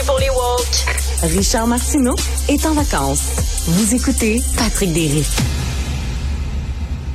fini 0.00 0.06
pour 0.06 0.18
les 0.18 0.30
woke. 0.30 1.34
Richard 1.34 1.66
Martineau 1.66 2.16
est 2.48 2.64
en 2.66 2.74
vacances. 2.74 3.64
Vous 3.66 3.94
écoutez 3.94 4.42
Patrick 4.56 4.92
Derry. 4.92 5.24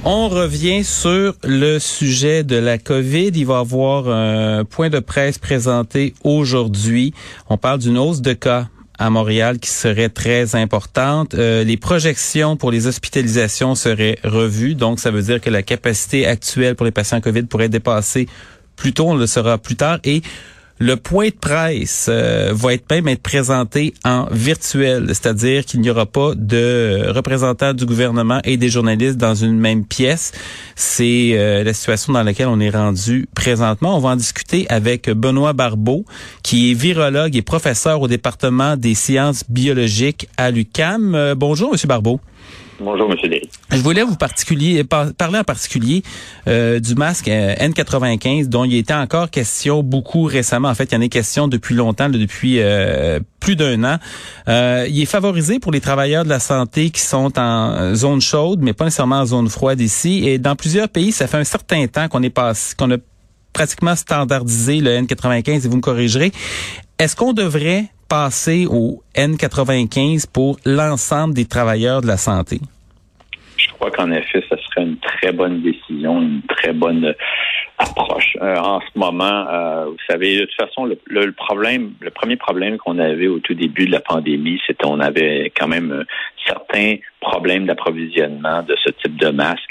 On 0.04 0.30
revient 0.30 0.84
sur 0.84 1.34
le 1.44 1.80
sujet 1.80 2.44
de 2.44 2.56
la 2.56 2.78
COVID. 2.78 3.32
Il 3.34 3.46
va 3.46 3.56
y 3.56 3.58
avoir 3.58 4.08
un 4.08 4.66
point 4.66 4.90
de 4.90 5.00
presse 5.00 5.40
présenté 5.40 6.14
aujourd'hui. 6.24 7.14
On 7.50 7.58
parle 7.58 7.80
d'une 7.80 7.98
hausse 7.98 8.22
de 8.22 8.34
cas 8.34 8.68
à 8.98 9.10
Montréal 9.10 9.60
qui 9.60 9.70
serait 9.70 10.10
très 10.10 10.56
importante. 10.56 11.34
Euh, 11.34 11.64
les 11.64 11.78
projections 11.78 12.56
pour 12.56 12.72
les 12.72 12.88
hospitalisations 12.88 13.76
seraient 13.76 14.20
revues, 14.24 14.76
donc 14.76 15.00
ça 15.00 15.12
veut 15.12 15.24
dire 15.24 15.42
que 15.42 15.50
la 15.50 15.64
capacité 15.64 16.26
actuelle 16.26 16.76
pour 16.76 16.86
les 16.86 16.94
patients 16.94 17.20
COVID 17.20 17.44
pourrait 17.44 17.68
dépasser 17.68 18.28
plus 18.78 18.94
tôt, 18.94 19.10
on 19.10 19.16
le 19.16 19.28
saura 19.28 19.58
plus 19.58 19.76
tard. 19.76 20.00
Et 20.04 20.22
le 20.78 20.98
point 20.98 21.30
de 21.30 21.36
presse 21.36 22.08
euh, 22.10 22.52
va 22.54 22.74
être 22.74 22.90
même 22.92 23.08
être 23.08 23.22
présenté 23.22 23.94
en 24.04 24.28
virtuel, 24.32 25.06
c'est-à-dire 25.08 25.66
qu'il 25.66 25.80
n'y 25.80 25.90
aura 25.90 26.06
pas 26.06 26.34
de 26.36 27.06
représentants 27.08 27.74
du 27.74 27.86
gouvernement 27.86 28.42
et 28.44 28.58
des 28.58 28.70
journalistes 28.70 29.18
dans 29.18 29.36
une 29.36 29.58
même 29.58 29.86
pièce. 29.86 30.34
C'est 30.76 31.32
euh, 31.34 31.64
la 31.64 31.74
situation 31.74 32.12
dans 32.12 32.24
laquelle 32.24 32.48
on 32.48 32.60
est 32.60 32.70
rendu 32.70 33.28
présentement. 33.36 33.96
On 33.96 34.00
va 34.00 34.10
en 34.10 34.16
discuter 34.18 34.66
avec 34.70 35.10
Benoît 35.10 35.54
Barbeau, 35.54 36.04
qui 36.44 36.72
est 36.72 36.74
virologue 36.74 37.36
et 37.38 37.42
professeur 37.42 38.02
au 38.02 38.10
département 38.10 38.76
des 38.76 38.96
sciences 38.96 39.44
biologiques 39.48 40.28
à 40.36 40.52
l'UCAM. 40.52 41.16
Euh, 41.16 41.36
bonjour, 41.36 41.72
Monsieur 41.72 41.88
Barbeau. 41.88 42.20
Bonjour, 42.80 43.10
M. 43.10 43.18
Derry. 43.30 43.50
Je 43.72 43.78
voulais 43.78 44.04
vous 44.04 44.18
parler 44.18 45.40
en 45.40 45.44
particulier 45.44 46.04
euh, 46.48 46.80
du 46.82 46.96
masque 46.96 47.30
euh, 47.30 47.56
N95 47.56 48.48
dont 48.48 48.66
il 48.66 48.76
était 48.76 48.94
encore 48.94 49.30
question 49.30 49.82
beaucoup 49.82 50.24
récemment. 50.24 50.68
En 50.68 50.76
fait, 50.76 50.92
il 50.92 50.96
y 50.96 50.98
en 50.98 51.02
est 51.02 51.10
question 51.10 51.48
depuis 51.48 51.74
longtemps, 51.74 52.10
depuis 52.10 52.60
euh, 52.60 53.22
plus 53.40 53.56
d'un 53.56 53.84
an. 53.86 53.98
il 54.48 55.02
est 55.02 55.06
favorisé 55.06 55.60
pour 55.60 55.72
les 55.72 55.80
travailleurs 55.80 56.26
de 56.26 56.30
la 56.30 56.40
santé 56.40 56.90
qui 56.90 57.02
sont 57.02 57.40
en 57.40 57.96
zone 57.96 58.20
chaude, 58.20 58.60
mais 58.62 58.74
pas 58.74 58.86
nécessairement 58.86 59.20
en 59.20 59.26
zone 59.26 59.48
froide 59.48 59.80
ici. 59.80 60.28
Et 60.28 60.38
dans 60.38 60.56
plusieurs 60.56 60.90
pays, 60.90 61.14
ça 61.14 61.28
fait 61.28 61.38
un 61.38 61.44
certain 61.46 61.88
temps 61.88 62.10
qu'on 62.10 62.24
est 62.24 62.36
qu'on 62.78 62.92
a 62.92 62.98
pratiquement 63.54 63.96
standardisé 63.96 64.82
le 64.82 64.92
N95 65.00 65.50
et 65.50 65.68
vous 65.70 65.78
me 65.78 65.82
corrigerez. 65.82 66.34
Est-ce 67.00 67.16
qu'on 67.16 67.32
devrait 67.32 67.86
passer 68.10 68.66
au 68.70 69.02
N95 69.16 70.32
pour 70.32 70.58
l'ensemble 70.66 71.34
des 71.34 71.46
travailleurs 71.46 72.02
de 72.02 72.08
la 72.08 72.18
santé? 72.18 72.60
Je 73.58 73.70
crois 73.70 73.92
qu'en 73.92 74.12
effet, 74.12 74.44
ce 74.50 74.56
serait 74.58 74.84
une 74.84 74.98
très 74.98 75.32
bonne 75.32 75.62
décision, 75.62 76.22
une 76.22 76.42
très 76.44 76.74
bonne 76.74 77.14
approche. 77.78 78.38
Euh, 78.42 78.56
en 78.58 78.80
ce 78.82 78.98
moment, 78.98 79.48
euh, 79.50 79.86
vous 79.86 79.98
savez, 80.10 80.40
de 80.40 80.46
toute 80.46 80.56
façon, 80.56 80.86
le, 80.86 81.32
problème, 81.32 81.94
le 82.00 82.10
premier 82.10 82.38
problème 82.38 82.78
qu'on 82.78 83.00
avait 83.00 83.28
au 83.28 83.40
tout 83.40 83.54
début 83.54 83.86
de 83.86 83.92
la 83.92 84.00
pandémie, 84.00 84.60
c'était 84.66 84.84
qu'on 84.84 85.00
avait 85.00 85.52
quand 85.58 85.68
même 85.68 85.92
euh, 85.92 86.04
certains 86.46 86.96
problèmes 87.22 87.66
d'approvisionnement 87.66 88.64
de 88.64 88.76
ce 88.84 88.92
type 88.92 89.18
de 89.18 89.30
masque 89.30 89.70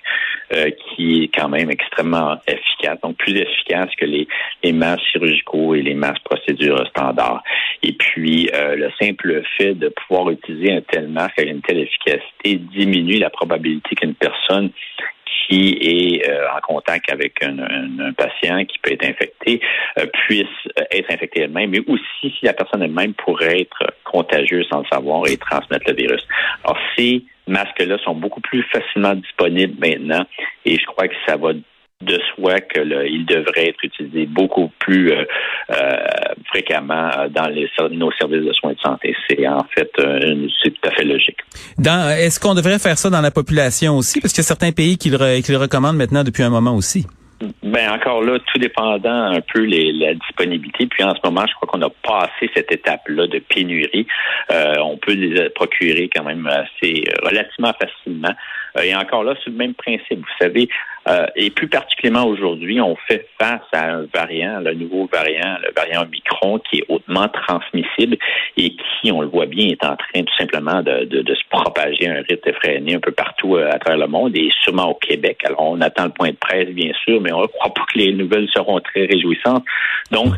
qui 0.94 1.25
est 1.25 1.36
quand 1.36 1.48
même 1.48 1.70
extrêmement 1.70 2.36
efficace, 2.47 3.00
donc 3.03 3.16
plus 3.16 3.36
efficace 3.36 3.89
que 3.98 4.05
les, 4.05 4.28
masques 4.72 5.03
chirurgicaux 5.11 5.75
et 5.75 5.83
les 5.83 5.94
masques 5.94 6.22
procédures 6.22 6.86
standards. 6.89 7.42
Et 7.83 7.92
puis, 7.92 8.50
le 8.53 8.89
simple 9.00 9.42
fait 9.56 9.75
de 9.75 9.89
pouvoir 9.89 10.31
utiliser 10.31 10.72
un 10.75 10.81
tel 10.83 11.08
masque 11.08 11.39
avec 11.39 11.50
une 11.50 11.62
telle 11.62 11.78
efficacité 11.78 12.56
diminue 12.56 13.19
la 13.19 13.31
probabilité 13.31 13.97
qu'une 13.97 14.14
personne 14.14 14.70
qui 15.47 15.77
est 15.81 16.28
euh, 16.28 16.47
en 16.56 16.61
contact 16.61 17.11
avec 17.12 17.42
un, 17.42 17.56
patient 18.16 18.64
qui 18.64 18.78
peut 18.78 18.92
être 18.92 19.05
infecté 19.05 19.61
euh, 19.98 20.06
puisse 20.27 20.47
être 20.91 21.11
infecté 21.11 21.42
elle-même, 21.42 21.70
mais 21.70 21.81
aussi 21.81 22.34
si 22.38 22.44
la 22.44 22.53
personne 22.53 22.83
elle-même 22.83 23.14
pourrait 23.14 23.62
être 23.62 23.94
contagieuse 24.05 24.66
sans 24.70 24.81
le 24.81 24.86
savoir 24.91 25.27
et 25.27 25.36
transmettre 25.36 25.84
le 25.88 25.94
virus. 25.94 26.27
Alors, 26.65 26.79
ces 26.97 27.25
masques-là 27.47 27.98
sont 28.05 28.15
beaucoup 28.15 28.41
plus 28.41 28.62
facilement 28.72 29.15
disponibles 29.15 29.75
maintenant 29.78 30.25
et 30.65 30.78
je 30.78 30.84
crois 30.87 31.09
que 31.09 31.15
ça 31.27 31.37
va 31.37 31.53
de 32.00 32.19
soi 32.34 32.61
qu'il 32.61 33.25
devrait 33.27 33.69
être 33.69 33.83
utilisé 33.83 34.27
beaucoup 34.27 34.71
plus 34.78 35.12
euh, 35.12 35.25
euh, 35.71 35.97
fréquemment 36.47 37.11
dans 37.31 37.49
les, 37.49 37.69
nos 37.93 38.11
services 38.12 38.44
de 38.44 38.53
soins 38.53 38.72
de 38.72 38.78
santé. 38.81 39.15
C'est 39.28 39.47
en 39.47 39.65
fait 39.75 39.91
euh, 40.00 40.47
tout 40.62 40.88
à 40.88 40.91
fait 40.91 41.05
logique. 41.05 41.38
Est-ce 41.78 42.41
qu'on 42.41 42.55
devrait 42.55 42.78
faire 42.78 42.99
ça 42.99 43.11
dans 43.11 43.21
la 43.21 43.31
population 43.31 43.97
aussi? 43.97 44.21
Parce 44.21 44.33
qu'il 44.33 44.43
y 44.43 44.44
a 44.44 44.49
certains 44.49 44.72
pays 44.72 44.99
qui 44.99 45.11
le, 45.11 45.41
qui 45.41 45.53
le 45.53 45.59
recommandent 45.59 45.97
maintenant 45.97 46.25
depuis 46.25 46.43
un 46.43 46.50
moment 46.50 46.75
aussi. 46.75 47.06
Ben 47.62 47.91
encore 47.91 48.22
là, 48.22 48.39
tout 48.39 48.59
dépendant 48.59 49.33
un 49.33 49.41
peu 49.41 49.61
les, 49.61 49.93
la 49.93 50.15
disponibilité. 50.15 50.87
Puis 50.87 51.03
en 51.03 51.15
ce 51.15 51.21
moment, 51.25 51.45
je 51.47 51.55
crois 51.55 51.69
qu'on 51.69 51.83
a 51.83 51.91
passé 51.91 52.50
cette 52.55 52.71
étape-là 52.71 53.27
de 53.27 53.39
pénurie. 53.39 54.06
Euh, 54.50 54.77
on 54.78 54.97
peut 54.97 55.12
les 55.12 55.50
procurer 55.50 56.09
quand 56.15 56.25
même 56.25 56.47
assez 56.47 57.05
relativement 57.23 57.73
facilement. 57.73 58.34
Euh, 58.77 58.83
et 58.83 58.95
encore 58.95 59.25
là, 59.25 59.35
c'est 59.43 59.51
le 59.51 59.57
même 59.57 59.75
principe. 59.75 60.19
Vous 60.19 60.39
savez, 60.41 60.69
euh, 61.09 61.27
et 61.37 61.51
plus 61.51 61.69
particulièrement 61.69 62.27
aujourd'hui, 62.27 62.81
on 62.81 62.97
fait 63.09 63.27
face 63.39 63.62
à 63.73 63.93
un 63.93 64.07
variant, 64.12 64.61
le 64.61 64.75
nouveau 64.75 65.09
variant, 65.12 65.59
le 65.62 65.73
variant 65.75 66.03
Omicron, 66.03 66.59
qui 66.59 66.79
est 66.79 66.85
hautement 66.89 67.29
transmissible 67.29 68.17
et 68.57 68.71
qui, 68.71 69.12
on 69.12 69.21
le 69.21 69.29
voit 69.29 69.47
bien, 69.47 69.69
est 69.69 69.85
en 69.85 69.97
train 69.97 70.23
tout 70.23 70.37
simplement 70.39 70.83
de, 70.83 71.05
de, 71.05 71.23
de 71.23 71.35
se 71.35 71.43
propager 71.51 72.09
à 72.09 72.12
un 72.12 72.23
rythme 72.29 72.49
effréné 72.49 72.95
un 72.95 73.01
peu 73.01 73.12
partout 73.12 73.57
à 73.57 73.79
travers 73.79 73.99
le 73.99 74.07
monde 74.07 74.37
et 74.37 74.51
sûrement 74.62 74.91
au 74.91 74.95
Québec. 74.95 75.39
Alors, 75.45 75.61
on 75.61 75.81
attend 75.81 76.05
le 76.05 76.11
point 76.11 76.31
de 76.31 76.37
presse, 76.37 76.69
bien 76.71 76.93
sûr, 77.05 77.21
mais 77.21 77.33
on 77.33 77.43
ne 77.43 77.47
croit 77.47 77.73
pas 77.73 77.85
que 77.93 77.99
les 77.99 78.12
nouvelles 78.12 78.49
seront 78.53 78.81
très 78.81 79.05
réjouissantes. 79.06 79.65
Donc, 80.11 80.35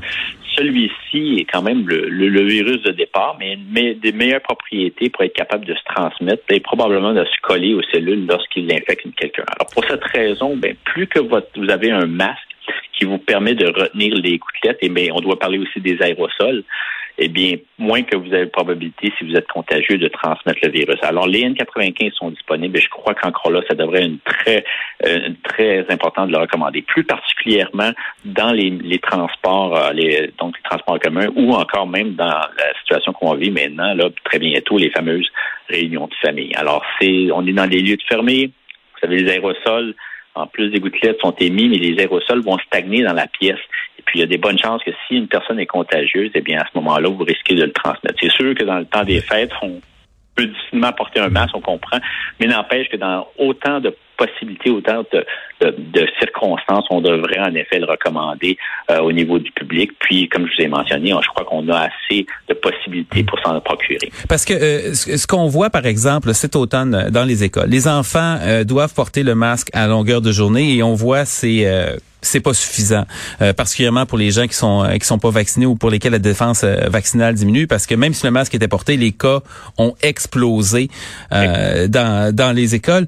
celui-ci 0.57 1.39
est 1.41 1.45
quand 1.45 1.63
même 1.63 1.87
le, 1.87 2.43
virus 2.43 2.83
de 2.83 2.93
départ, 2.93 3.37
mais, 3.39 3.59
mais 3.71 3.95
des 3.95 4.13
meilleures 4.13 4.43
propriétés 4.43 5.11
pour 5.11 5.25
être 5.25 5.35
capable 5.35 5.65
de 5.65 5.75
se 5.75 5.85
transmettre 5.95 6.43
et 6.51 6.61
probablement 6.61 7.13
de 7.13 7.25
se 7.25 7.41
coller 7.43 7.75
aux 7.75 7.83
cellules 7.93 8.27
lorsqu'il 8.27 8.73
infecte 8.73 9.07
quelqu'un. 9.17 9.45
Alors 9.59 9.71
pour 9.73 9.85
cette 9.85 10.05
raison, 10.05 10.57
ben, 10.57 10.75
plus 10.85 11.07
que 11.07 11.19
vous 11.19 11.71
avez 11.71 11.91
un 11.91 12.07
masque 12.07 12.41
qui 12.99 13.05
vous 13.05 13.19
permet 13.19 13.55
de 13.55 13.67
retenir 13.67 14.15
les 14.15 14.39
gouttelettes, 14.39 14.79
et 14.81 14.89
bien, 14.89 15.13
on 15.13 15.21
doit 15.21 15.39
parler 15.39 15.59
aussi 15.59 15.81
des 15.81 16.01
aérosols, 16.01 16.65
eh 17.19 17.29
bien, 17.29 17.57
moins 17.79 18.03
que 18.03 18.17
vous 18.17 18.33
avez 18.35 18.47
probabilité, 18.47 19.13
si 19.19 19.25
vous 19.25 19.35
êtes 19.35 19.49
contagieux, 19.49 19.99
de 19.99 20.09
transmettre 20.09 20.59
le 20.63 20.71
virus. 20.71 20.99
Alors, 21.03 21.27
les 21.27 21.43
N95 21.49 22.13
sont 22.13 22.31
disponibles 22.31 22.77
et 22.77 22.81
je 22.81 22.91
crois 22.91 23.15
qu'encore 23.15 23.51
là, 23.51 23.63
ça 23.69 23.75
devrait 23.75 24.01
être 24.01 24.09
une 24.09 24.19
très, 24.19 24.65
euh, 25.07 25.31
très 25.57 25.87
important 25.91 26.27
de 26.27 26.33
le 26.33 26.39
recommander. 26.39 26.83
Plus 26.83 27.05
particulièrement 27.05 27.91
dans 28.25 28.53
les, 28.53 28.71
les 28.71 28.99
transports, 28.99 29.77
euh, 29.77 29.93
les, 29.93 30.33
donc 30.39 30.57
les 30.57 30.63
transports 30.63 30.99
communs 31.01 31.29
ou 31.35 31.53
encore 31.53 31.87
même 31.87 32.15
dans 32.15 32.27
la 32.27 32.79
situation 32.81 33.13
qu'on 33.13 33.35
vit 33.35 33.51
maintenant, 33.51 33.95
là, 33.95 34.09
très 34.25 34.39
bientôt, 34.39 34.79
les 34.79 34.91
fameuses 34.91 35.29
réunions 35.69 36.07
de 36.07 36.15
famille. 36.21 36.55
Alors, 36.55 36.85
c'est, 37.01 37.29
on 37.33 37.47
est 37.47 37.53
dans 37.53 37.67
des 37.67 37.81
lieux 37.81 37.97
de 37.97 38.03
fermés. 38.03 38.51
Vous 38.95 39.01
savez, 39.01 39.23
les 39.23 39.31
aérosols, 39.31 39.95
en 40.35 40.47
plus 40.47 40.71
des 40.71 40.81
gouttelettes 40.81 41.21
sont 41.21 41.35
émis, 41.39 41.69
mais 41.69 41.79
les 41.79 41.99
aérosols 41.99 42.43
vont 42.43 42.59
stagner 42.59 43.03
dans 43.03 43.15
la 43.15 43.27
pièce. 43.27 43.61
Et 43.99 44.03
puis, 44.03 44.19
il 44.19 44.21
y 44.21 44.25
a 44.25 44.27
des 44.27 44.39
bonnes 44.39 44.59
chances 44.59 44.83
que 44.85 44.91
si 45.07 45.17
une 45.17 45.29
personne 45.29 45.59
est 45.59 45.67
contagieuse, 45.67 46.31
eh 46.35 46.41
bien, 46.41 46.61
à 46.61 46.65
ce 46.65 46.79
moment-là, 46.79 47.09
vous 47.09 47.25
risquez 47.25 47.55
de 47.55 47.65
le 47.65 47.73
transmettre. 47.73 48.17
C'est 48.21 48.33
sûr 48.33 48.55
que 48.55 48.65
dans 48.65 48.79
le 48.79 48.85
temps 48.85 49.05
des 49.05 49.21
fêtes, 49.21 49.53
on 49.63 49.81
peut 50.35 50.47
difficilement 50.47 50.93
porter 50.93 51.21
un 51.21 51.31
masque, 51.31 51.55
on 51.55 51.61
comprend, 51.61 51.99
mais 52.39 52.47
n'empêche 52.47 52.89
que 52.91 52.99
dans 52.99 53.27
autant 53.39 53.81
de 53.81 53.95
possibilités, 54.17 54.71
autant 54.71 55.05
de, 55.13 56.07
circonstances, 56.19 56.85
on 56.91 57.01
devrait 57.01 57.39
en 57.39 57.55
effet 57.55 57.79
le 57.79 57.87
recommander 57.87 58.57
euh, 58.91 59.01
au 59.01 59.13
niveau 59.13 59.39
du 59.39 59.51
public. 59.53 59.93
Puis, 59.99 60.29
comme 60.29 60.47
je 60.47 60.57
vous 60.57 60.63
ai 60.63 60.69
mentionné, 60.69 61.13
je 61.23 61.29
crois 61.29 61.45
qu'on 61.45 61.69
a 61.69 61.89
assez 61.89 62.27
de 62.49 62.55
possibilités 62.55 63.25
pour 63.25 63.39
s'en 63.41 63.61
procurer. 63.61 64.11
Parce 64.29 64.45
que 64.45 64.55
euh, 64.55 64.95
ce 64.95 65.27
qu'on 65.27 65.47
voit, 65.47 65.71
par 65.71 65.87
exemple, 65.87 66.35
cet 66.35 66.57
automne 66.57 66.95
euh, 66.95 67.11
dans 67.11 67.25
les 67.25 67.45
écoles, 67.45 67.69
les 67.69 67.89
enfants 67.89 68.39
doivent 68.67 68.95
porter 68.95 69.23
le 69.23 69.35
masque 69.35 69.69
à 69.73 69.87
longueur 69.87 70.21
de 70.21 70.33
journée 70.33 70.77
et 70.77 70.83
on 70.83 70.95
voit 70.95 71.25
ces 71.25 71.67
c'est 72.27 72.41
pas 72.41 72.55
suffisant, 72.55 73.05
euh, 73.41 73.53
particulièrement 73.53 74.07
pour 74.07 74.19
les 74.19 74.31
gens 74.31 74.47
qui 74.47 74.55
sont 74.55 74.85
euh, 74.85 74.97
qui 74.97 75.07
sont 75.07 75.19
pas 75.19 75.31
vaccinés 75.31 75.67
ou 75.67 75.77
pour 75.77 75.91
lesquels 75.91 76.13
la 76.13 76.19
défense 76.19 76.63
euh, 76.65 76.89
vaccinale 76.89 77.35
diminue, 77.35 77.67
parce 77.67 77.87
que 77.87 77.95
même 77.95 78.15
si 78.15 78.25
le 78.25 78.31
masque 78.31 78.55
était 78.55 78.69
porté, 78.69 78.97
les 78.97 79.13
cas 79.13 79.41
ont 79.79 79.95
explosé 80.03 80.91
dans 81.31 82.35
dans 82.35 82.55
les 82.55 82.75
écoles. 82.75 83.07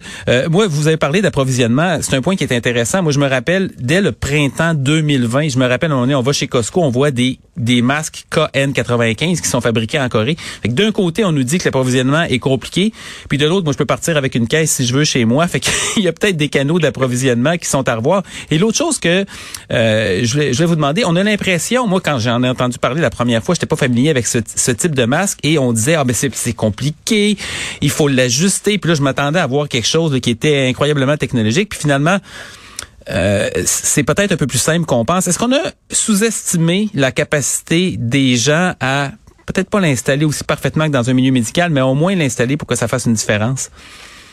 moi, 0.50 0.66
vous 0.68 0.88
avez 0.88 0.96
parlé 0.96 1.22
d'approvisionnement, 1.22 1.98
c'est 2.00 2.14
un 2.14 2.22
point 2.22 2.36
qui 2.36 2.44
est 2.44 2.52
intéressant. 2.52 3.02
Moi, 3.02 3.12
je 3.12 3.18
me 3.18 3.28
rappelle 3.28 3.70
dès 3.78 4.00
le 4.00 4.12
printemps 4.12 4.74
2020, 4.74 5.48
je 5.48 5.58
me 5.58 5.66
rappelle, 5.66 5.92
on 5.92 6.08
est, 6.08 6.14
on 6.14 6.22
va 6.22 6.32
chez 6.32 6.46
Costco, 6.46 6.82
on 6.82 6.90
voit 6.90 7.10
des 7.10 7.38
des 7.58 7.82
masques 7.82 8.24
KN95 8.32 9.40
qui 9.40 9.48
sont 9.48 9.60
fabriqués 9.60 9.98
en 9.98 10.08
Corée. 10.08 10.36
D'un 10.64 10.92
côté, 10.92 11.24
on 11.24 11.32
nous 11.32 11.42
dit 11.42 11.58
que 11.58 11.64
l'approvisionnement 11.64 12.22
est 12.22 12.38
compliqué, 12.38 12.92
puis 13.28 13.38
de 13.38 13.46
l'autre, 13.46 13.64
moi, 13.64 13.72
je 13.72 13.78
peux 13.78 13.84
partir 13.84 14.16
avec 14.16 14.34
une 14.34 14.46
caisse 14.46 14.70
si 14.70 14.86
je 14.86 14.94
veux 14.94 15.04
chez 15.04 15.24
moi. 15.24 15.46
Fait 15.48 15.60
qu'il 15.60 16.02
y 16.04 16.08
a 16.08 16.12
peut-être 16.12 16.36
des 16.36 16.48
canaux 16.48 16.78
d'approvisionnement 16.78 17.56
qui 17.56 17.66
sont 17.66 17.88
à 17.88 17.96
revoir. 17.96 18.22
Et 18.50 18.58
l'autre 18.58 18.78
chose 18.78 18.98
que 18.98 19.07
euh, 19.72 20.20
je, 20.24 20.38
vais, 20.38 20.64
vous 20.64 20.76
demander. 20.76 21.04
On 21.04 21.16
a 21.16 21.22
l'impression, 21.22 21.86
moi, 21.86 22.00
quand 22.00 22.18
j'en 22.18 22.42
ai 22.42 22.48
entendu 22.48 22.78
parler 22.78 23.00
la 23.00 23.10
première 23.10 23.42
fois, 23.42 23.54
j'étais 23.54 23.66
pas 23.66 23.76
familier 23.76 24.10
avec 24.10 24.26
ce, 24.26 24.38
type 24.70 24.94
de 24.94 25.04
masque 25.04 25.38
et 25.42 25.58
on 25.58 25.72
disait, 25.72 25.94
ah 25.94 26.04
ben 26.04 26.14
c'est 26.14 26.52
compliqué, 26.52 27.36
il 27.80 27.90
faut 27.90 28.08
l'ajuster. 28.08 28.78
Puis 28.78 28.88
là, 28.90 28.94
je 28.94 29.02
m'attendais 29.02 29.40
à 29.40 29.46
voir 29.46 29.68
quelque 29.68 29.86
chose 29.86 30.18
qui 30.20 30.30
était 30.30 30.66
incroyablement 30.68 31.16
technologique. 31.16 31.70
Puis 31.70 31.80
finalement, 31.80 32.18
euh, 33.10 33.48
c'est 33.64 34.04
peut-être 34.04 34.32
un 34.32 34.36
peu 34.36 34.46
plus 34.46 34.58
simple 34.58 34.84
qu'on 34.86 35.04
pense. 35.04 35.26
Est-ce 35.26 35.38
qu'on 35.38 35.52
a 35.52 35.72
sous-estimé 35.90 36.88
la 36.94 37.12
capacité 37.12 37.96
des 37.98 38.36
gens 38.36 38.74
à 38.80 39.12
peut-être 39.46 39.70
pas 39.70 39.80
l'installer 39.80 40.26
aussi 40.26 40.44
parfaitement 40.44 40.86
que 40.86 40.92
dans 40.92 41.08
un 41.08 41.14
milieu 41.14 41.32
médical, 41.32 41.70
mais 41.70 41.80
au 41.80 41.94
moins 41.94 42.14
l'installer 42.14 42.56
pour 42.56 42.68
que 42.68 42.74
ça 42.74 42.88
fasse 42.88 43.06
une 43.06 43.14
différence? 43.14 43.70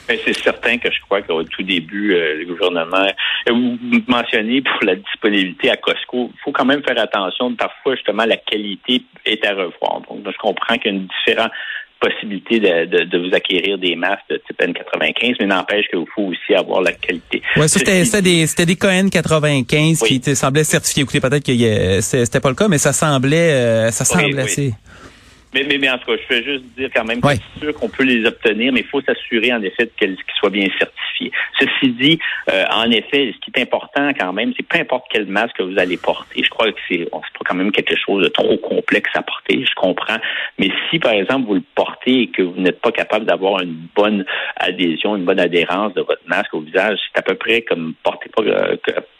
Ben, 0.08 0.18
c'est 0.24 0.38
certain 0.38 0.78
que 0.78 0.92
je 0.92 1.00
crois 1.02 1.22
qu'au 1.22 1.44
tout 1.44 1.64
début, 1.64 2.14
euh, 2.14 2.36
le 2.40 2.46
gouvernement, 2.46 3.08
euh, 3.50 3.52
vous 3.52 3.78
mentionnez 4.08 4.62
pour 4.62 4.84
la 4.84 4.96
disponibilité 4.96 5.72
à 5.72 5.78
Costco, 5.78 6.32
il 6.34 6.40
faut 6.44 6.52
quand 6.52 6.66
même 6.66 6.84
faire 6.84 7.00
attention. 7.00 7.54
Parfois, 7.56 7.96
justement, 7.96 8.26
la 8.26 8.38
qualité 8.38 9.04
est 9.26 9.46
à 9.46 9.52
revoir. 9.52 10.02
Donc, 10.10 10.20
je 10.26 10.38
comprends 10.38 10.78
qu'il 10.78 10.92
y 10.92 10.96
a 10.96 10.98
une 10.98 11.08
différente 11.08 11.52
possibilité 12.00 12.60
de, 12.60 13.18
vous 13.18 13.34
acquérir 13.34 13.78
des 13.78 13.96
masques 13.96 14.30
de 14.30 14.38
type 14.38 14.60
N95, 14.60 15.38
mais 15.40 15.46
n'empêche 15.46 15.88
qu'il 15.88 16.06
faut 16.14 16.24
aussi 16.24 16.54
avoir 16.54 16.82
la 16.82 16.92
qualité. 16.92 17.42
Oui, 17.56 17.68
c'était 17.68 18.04
des, 18.22 18.48
c'était 18.48 18.66
des 18.66 18.76
KN95 18.76 20.04
qui 20.06 20.36
semblaient 20.36 20.64
certifiés. 20.64 21.04
Écoutez, 21.04 21.20
peut-être 21.20 21.46
que 21.46 22.02
c'était 22.02 22.40
pas 22.40 22.50
le 22.50 22.56
cas, 22.56 22.68
mais 22.68 22.78
ça 22.78 22.94
semblait, 22.94 23.52
euh, 23.52 23.92
ça 23.92 24.06
semblait 24.06 24.42
assez. 24.42 24.74
Mais, 25.56 25.64
mais, 25.64 25.78
mais, 25.78 25.90
en 25.90 25.98
tout 25.98 26.12
cas, 26.12 26.22
je 26.30 26.36
veux 26.36 26.44
juste 26.44 26.66
dire 26.78 26.90
quand 26.94 27.06
même 27.06 27.22
que 27.22 27.30
c'est 27.30 27.60
sûr 27.62 27.74
qu'on 27.74 27.88
peut 27.88 28.04
les 28.04 28.26
obtenir, 28.26 28.74
mais 28.74 28.82
il 28.82 28.88
faut 28.88 29.00
s'assurer 29.00 29.54
en 29.54 29.62
effet 29.62 29.90
qu'ils 29.98 30.18
soient 30.38 30.50
bien 30.50 30.68
certifiés. 30.78 31.32
Ceci 31.58 31.92
dit, 31.94 32.20
euh, 32.52 32.66
en 32.74 32.92
effet, 32.92 33.34
ce 33.34 33.40
qui 33.40 33.52
est 33.56 33.62
important 33.62 34.12
quand 34.20 34.34
même, 34.34 34.52
c'est 34.58 34.68
peu 34.68 34.78
importe 34.78 35.06
quel 35.10 35.28
masque 35.28 35.56
que 35.56 35.64
vous 35.64 35.80
allez 35.80 35.96
porter. 35.96 36.44
Je 36.44 36.50
crois 36.50 36.70
que 36.74 36.78
c'est 36.90 37.10
pas 37.10 37.22
quand 37.46 37.56
même 37.56 37.72
quelque 37.72 37.96
chose 37.96 38.24
de 38.24 38.28
trop 38.28 38.58
complexe 38.58 39.12
à 39.14 39.22
porter, 39.22 39.64
je 39.66 39.76
comprends. 39.76 40.18
Mais 40.60 40.70
si, 40.90 41.00
par 41.00 41.14
exemple, 41.14 41.48
vous 41.48 41.56
le 41.56 41.64
portez 41.74 42.24
et 42.24 42.28
que 42.28 42.42
vous 42.42 42.60
n'êtes 42.60 42.82
pas 42.82 42.92
capable 42.92 43.26
d'avoir 43.26 43.62
une 43.62 43.88
bonne 43.96 44.26
adhésion, 44.58 45.16
une 45.16 45.24
bonne 45.24 45.40
adhérence 45.40 45.94
de 45.94 46.02
votre 46.02 46.28
masque 46.28 46.54
au 46.54 46.60
visage, 46.60 47.00
c'est 47.14 47.20
à 47.20 47.22
peu 47.22 47.36
près 47.36 47.62
comme 47.62 47.94
porter 48.04 48.30
pas 48.36 48.44
euh, 48.44 48.76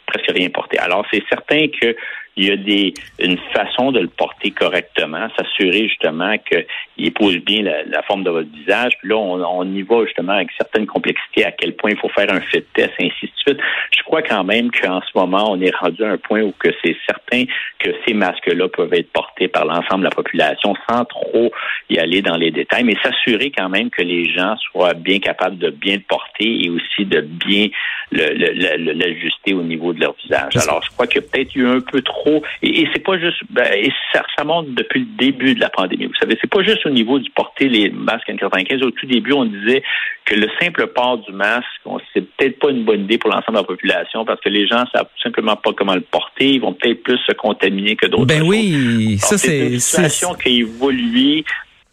presque 0.06 0.30
rien 0.32 0.50
porter. 0.50 0.78
Alors, 0.78 1.06
c'est 1.10 1.22
certain 1.30 1.66
que 1.68 1.96
il 2.36 2.46
y 2.46 2.50
a 2.50 2.56
des 2.56 2.94
une 3.18 3.38
façon 3.54 3.92
de 3.92 4.00
le 4.00 4.08
porter 4.08 4.50
correctement, 4.50 5.28
s'assurer 5.38 5.88
justement 5.88 6.36
qu'il 6.38 6.66
épouse 7.06 7.38
bien 7.38 7.62
la, 7.62 8.02
forme 8.02 8.24
de 8.24 8.30
votre 8.30 8.50
visage. 8.50 8.92
Puis 8.98 9.08
là, 9.08 9.16
on, 9.16 9.64
y 9.64 9.82
va 9.82 10.04
justement 10.04 10.32
avec 10.32 10.48
certaines 10.56 10.86
complexités, 10.86 11.44
à 11.44 11.52
quel 11.52 11.74
point 11.74 11.90
il 11.90 11.96
faut 11.96 12.10
faire 12.10 12.30
un 12.30 12.40
fit 12.40 12.62
test, 12.74 12.92
ainsi 13.00 13.26
de 13.26 13.32
suite. 13.36 13.58
Je 13.96 14.02
crois 14.02 14.22
quand 14.22 14.44
même 14.44 14.70
qu'en 14.70 15.00
ce 15.00 15.18
moment, 15.18 15.50
on 15.50 15.60
est 15.60 15.74
rendu 15.74 16.04
à 16.04 16.10
un 16.10 16.18
point 16.18 16.42
où 16.42 16.52
que 16.58 16.68
c'est 16.84 16.96
certain 17.06 17.44
que 17.78 17.90
ces 18.06 18.14
masques-là 18.14 18.68
peuvent 18.68 18.92
être 18.92 19.10
portés 19.12 19.48
par 19.48 19.64
l'ensemble 19.64 20.00
de 20.00 20.04
la 20.04 20.10
population 20.10 20.74
sans 20.88 21.04
trop 21.04 21.50
y 21.88 21.98
aller 21.98 22.22
dans 22.22 22.36
les 22.36 22.50
détails, 22.50 22.84
mais 22.84 22.96
s'assurer 23.02 23.50
quand 23.50 23.68
même 23.68 23.90
que 23.90 24.02
les 24.02 24.30
gens 24.30 24.56
soient 24.58 24.94
bien 24.94 25.18
capables 25.18 25.58
de 25.58 25.70
bien 25.70 25.94
le 25.94 26.02
porter 26.06 26.64
et 26.64 26.70
aussi 26.70 27.04
de 27.06 27.20
bien 27.20 27.68
l'ajuster 28.12 29.54
au 29.54 29.62
niveau 29.62 29.92
de 29.92 30.00
leur 30.00 30.14
visage. 30.22 30.56
Alors, 30.56 30.82
je 30.82 30.90
crois 30.90 31.06
qu'il 31.06 31.22
y 31.22 31.24
a 31.24 31.28
peut-être 31.28 31.54
eu 31.54 31.66
un 31.66 31.80
peu 31.80 32.00
trop, 32.02 32.42
et, 32.62 32.86
c'est 32.92 33.02
pas 33.02 33.18
juste, 33.18 33.42
ben, 33.50 33.66
et 33.74 33.90
ça, 34.12 34.22
ça 34.36 34.44
monte 34.44 34.74
depuis 34.74 35.00
le 35.00 35.06
début 35.18 35.54
de 35.54 35.60
la 35.60 35.70
pandémie. 35.70 36.06
Vous 36.06 36.14
savez, 36.20 36.38
c'est 36.40 36.50
pas 36.50 36.62
juste 36.62 36.86
au 36.86 36.90
niveau 36.90 37.18
du 37.18 37.30
porter 37.30 37.68
les 37.68 37.90
masques 37.90 38.28
N95. 38.28 38.82
Au 38.84 38.90
tout 38.90 39.06
début, 39.06 39.32
on 39.32 39.44
disait 39.44 39.82
que 40.24 40.34
le 40.34 40.48
simple 40.60 40.86
port 40.88 41.18
du 41.18 41.32
masque, 41.32 41.66
c'est 42.12 42.22
peut-être 42.36 42.58
pas 42.58 42.70
une 42.70 42.84
bonne 42.84 43.02
idée 43.02 43.18
pour 43.18 43.30
l'ensemble 43.30 43.58
de 43.58 43.62
la 43.62 43.64
population 43.64 44.24
parce 44.24 44.40
que 44.40 44.48
les 44.48 44.66
gens 44.66 44.84
savent 44.92 45.08
simplement 45.22 45.56
pas 45.56 45.72
comment 45.72 45.94
le 45.94 46.00
porter. 46.00 46.54
Ils 46.54 46.60
vont 46.60 46.72
peut-être 46.72 47.02
plus 47.02 47.18
se 47.26 47.32
contaminer 47.32 47.96
que 47.96 48.06
d'autres. 48.06 48.26
Ben 48.26 48.42
oui, 48.42 49.18
ça 49.18 49.38
c'est 49.38 49.68
une 49.68 49.80
situation 49.80 50.34
qui 50.34 50.48
a 50.48 50.52
évolué, 50.60 51.44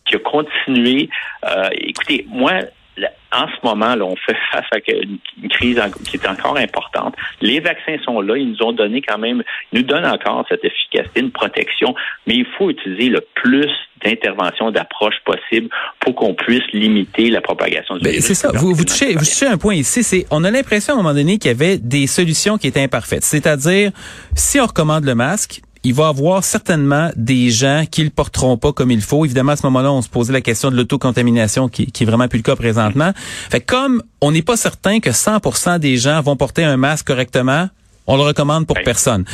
qui 0.05 0.15
a 0.15 0.19
continué. 0.19 1.09
Euh, 1.45 1.69
écoutez, 1.73 2.25
moi, 2.29 2.53
en 3.31 3.47
ce 3.47 3.67
moment, 3.67 3.95
là, 3.95 4.05
on 4.05 4.15
fait 4.15 4.37
face 4.51 4.65
à 4.71 4.77
une, 4.91 5.17
crise 5.49 5.79
qui 6.05 6.17
est 6.17 6.27
encore 6.27 6.57
importante. 6.57 7.15
Les 7.41 7.59
vaccins 7.59 7.97
sont 8.05 8.21
là, 8.21 8.37
ils 8.37 8.51
nous 8.51 8.63
ont 8.63 8.71
donné 8.71 9.01
quand 9.01 9.17
même, 9.17 9.43
ils 9.71 9.79
nous 9.79 9.85
donnent 9.85 10.05
encore 10.05 10.45
cette 10.49 10.63
efficacité, 10.63 11.21
une 11.21 11.31
protection, 11.31 11.95
mais 12.27 12.35
il 12.35 12.45
faut 12.57 12.69
utiliser 12.69 13.09
le 13.09 13.21
plus 13.33 13.69
d'interventions, 14.03 14.71
d'approches 14.71 15.19
possibles 15.25 15.69
pour 15.99 16.13
qu'on 16.15 16.35
puisse 16.35 16.63
limiter 16.73 17.29
la 17.29 17.41
propagation 17.41 17.95
du 17.95 18.03
ben, 18.03 18.11
virus. 18.11 18.25
C'est 18.25 18.35
ça. 18.35 18.51
Vous, 18.53 18.73
vous, 18.75 18.85
touchez, 18.85 19.13
vous 19.13 19.25
touchez 19.25 19.47
un 19.47 19.57
point 19.57 19.75
ici. 19.75 20.03
C'est, 20.03 20.25
on 20.29 20.43
a 20.43 20.51
l'impression 20.51 20.93
à 20.93 20.99
un 20.99 21.01
moment 21.01 21.15
donné 21.15 21.39
qu'il 21.39 21.49
y 21.49 21.53
avait 21.53 21.77
des 21.77 22.05
solutions 22.05 22.57
qui 22.57 22.67
étaient 22.67 22.83
imparfaites. 22.83 23.23
C'est-à-dire, 23.23 23.91
si 24.35 24.59
on 24.59 24.65
recommande 24.65 25.05
le 25.05 25.15
masque, 25.15 25.61
il 25.83 25.93
va 25.93 26.07
avoir 26.07 26.43
certainement 26.43 27.11
des 27.15 27.49
gens 27.49 27.83
qui 27.89 28.03
le 28.03 28.09
porteront 28.09 28.57
pas 28.57 28.71
comme 28.71 28.91
il 28.91 29.01
faut. 29.01 29.25
Évidemment, 29.25 29.51
à 29.51 29.55
ce 29.57 29.65
moment-là, 29.65 29.91
on 29.91 30.01
se 30.01 30.09
posait 30.09 30.33
la 30.33 30.41
question 30.41 30.71
de 30.71 30.75
l'autocontamination 30.75 31.67
qui, 31.67 31.87
qui 31.87 32.03
est 32.03 32.05
vraiment 32.05 32.27
plus 32.27 32.37
le 32.39 32.43
cas 32.43 32.55
présentement. 32.55 33.11
Fait 33.49 33.61
comme 33.61 34.01
on 34.21 34.31
n'est 34.31 34.41
pas 34.41 34.57
certain 34.57 34.99
que 34.99 35.09
100% 35.09 35.79
des 35.79 35.97
gens 35.97 36.21
vont 36.21 36.35
porter 36.35 36.63
un 36.63 36.77
masque 36.77 37.07
correctement, 37.07 37.67
on 38.07 38.17
le 38.17 38.23
recommande 38.23 38.67
pour 38.67 38.77
personne. 38.83 39.25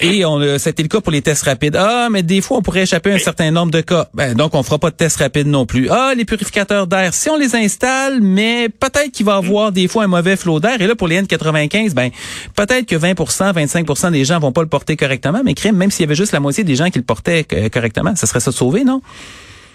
Et 0.00 0.24
on 0.24 0.40
c'était 0.58 0.82
le 0.82 0.88
cas 0.88 1.00
pour 1.00 1.12
les 1.12 1.22
tests 1.22 1.44
rapides. 1.44 1.76
Ah, 1.76 2.08
mais 2.10 2.22
des 2.22 2.40
fois, 2.40 2.58
on 2.58 2.62
pourrait 2.62 2.82
échapper 2.82 3.12
à 3.12 3.14
un 3.14 3.18
certain 3.18 3.50
nombre 3.50 3.70
de 3.70 3.82
cas. 3.82 4.08
Ben, 4.14 4.34
donc, 4.34 4.54
on 4.54 4.62
fera 4.62 4.78
pas 4.78 4.90
de 4.90 4.96
tests 4.96 5.18
rapides 5.18 5.46
non 5.46 5.66
plus. 5.66 5.88
Ah, 5.90 6.12
les 6.16 6.24
purificateurs 6.24 6.86
d'air, 6.86 7.12
si 7.14 7.28
on 7.28 7.36
les 7.36 7.54
installe, 7.54 8.20
mais 8.20 8.68
peut-être 8.68 9.12
qu'il 9.12 9.26
va 9.26 9.36
avoir 9.36 9.70
des 9.70 9.88
fois 9.88 10.04
un 10.04 10.08
mauvais 10.08 10.36
flot 10.36 10.60
d'air. 10.60 10.80
Et 10.80 10.86
là, 10.86 10.96
pour 10.96 11.08
les 11.08 11.20
N95, 11.20 11.92
ben, 11.92 12.10
peut-être 12.56 12.86
que 12.86 12.96
20% 12.96 13.52
25% 13.52 14.12
des 14.12 14.24
gens 14.24 14.40
vont 14.40 14.52
pas 14.52 14.62
le 14.62 14.68
porter 14.68 14.96
correctement. 14.96 15.42
Mais 15.44 15.54
crime, 15.54 15.76
même 15.76 15.90
s'il 15.90 16.02
y 16.02 16.04
avait 16.04 16.14
juste 16.14 16.32
la 16.32 16.40
moitié 16.40 16.64
des 16.64 16.74
gens 16.74 16.90
qui 16.90 16.98
le 16.98 17.04
portaient 17.04 17.46
euh, 17.52 17.68
correctement, 17.68 18.16
ça 18.16 18.26
serait 18.26 18.40
ça 18.40 18.50
de 18.50 18.56
sauver, 18.56 18.84
non? 18.84 19.02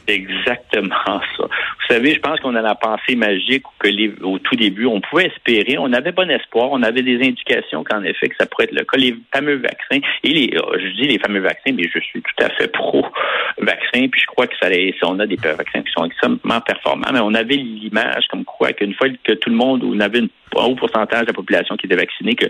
Exactement 0.08 0.96
ça. 1.06 1.44
Vous 1.44 1.88
savez, 1.88 2.14
je 2.14 2.20
pense 2.20 2.40
qu'on 2.40 2.56
a 2.56 2.62
la 2.62 2.76
pensée 2.76 3.16
magique 3.16 3.64
que 3.80 3.88
les, 3.90 4.12
au 4.22 4.40
tout 4.40 4.56
début, 4.56 4.86
on 4.86 5.02
pouvait 5.02 5.28
espérer, 5.28 5.78
on 5.78 5.92
avait 5.94 6.12
bon 6.12 6.30
espoir, 6.30 6.70
on 6.72 6.84
avait 6.84 7.02
des 7.02 7.18
indications 7.18 7.84
qu'en 7.84 8.04
effet, 8.04 8.30
que 8.30 8.36
ça 8.40 8.46
pourrait 8.46 8.66
être 8.66 8.74
le 8.74 8.84
cas. 8.84 8.98
Les 8.98 9.16
fameux 9.34 9.58
vaccins, 9.58 10.00
et 10.24 10.30
les, 10.30 10.54
euh, 10.56 10.80
je 10.80 11.02
dis 11.02 11.08
les 11.08 11.20
fameux 11.20 11.40
vaccins, 11.40 11.72
mais 11.74 11.84
je 11.84 12.00
suis 12.00 12.22
tout 12.22 12.44
à 12.44 12.50
fait 12.50 12.72
pro-vaccin, 12.72 14.08
puis 14.10 14.22
je 14.22 14.26
crois 14.28 14.48
que 14.48 14.56
ça, 14.62 14.68
on 15.04 15.20
a 15.20 15.28
des 15.28 15.36
vaccins 15.36 15.82
qui 15.82 15.92
sont 15.92 16.06
extrêmement 16.06 16.62
performants, 16.62 17.10
mais 17.12 17.20
on 17.22 17.34
avait 17.34 17.56
l'image 17.56 18.28
comme 18.30 18.46
quoi 18.46 18.72
qu'une 18.74 18.94
fois 18.94 19.08
que 19.24 19.34
tout 19.34 19.50
le 19.50 19.56
monde, 19.56 19.84
on 19.84 20.00
avait 20.00 20.22
un 20.22 20.64
haut 20.64 20.76
pourcentage 20.76 21.22
de 21.22 21.28
la 21.28 21.34
population 21.34 21.76
qui 21.76 21.86
était 21.86 21.96
vaccinée, 21.96 22.36
que 22.36 22.48